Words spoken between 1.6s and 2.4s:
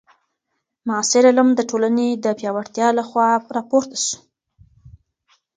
ټولني د